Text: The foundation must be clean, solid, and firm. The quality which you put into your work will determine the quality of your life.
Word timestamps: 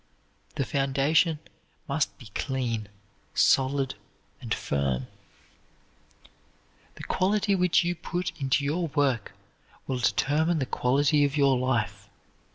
The 0.55 0.65
foundation 0.65 1.37
must 1.87 2.17
be 2.17 2.31
clean, 2.33 2.87
solid, 3.35 3.93
and 4.41 4.51
firm. 4.51 5.05
The 6.95 7.03
quality 7.03 7.53
which 7.53 7.83
you 7.83 7.93
put 7.93 8.31
into 8.41 8.63
your 8.65 8.87
work 8.95 9.33
will 9.85 9.99
determine 9.99 10.57
the 10.57 10.65
quality 10.65 11.23
of 11.23 11.37
your 11.37 11.55
life. 11.55 12.09